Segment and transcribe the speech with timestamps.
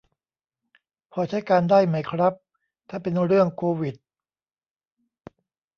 [1.11, 2.33] พอใช้การได้ไหมครับ
[2.89, 3.95] ถ้าเป็นเรื่องโควิด